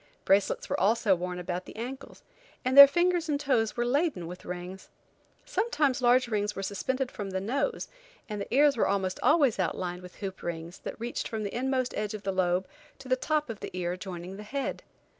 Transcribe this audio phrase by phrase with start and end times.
[0.25, 2.23] Bracelets were also worn about the ankles,
[2.65, 4.89] and their fingers and toes were laden with rings.
[5.45, 7.87] Sometimes large rings were suspended from the nose,
[8.27, 11.93] and the ears were almost always outlined with hoop rings, that reached from the inmost
[11.95, 12.67] edge of the lobe
[12.97, 14.81] to the top of the ear joining the head.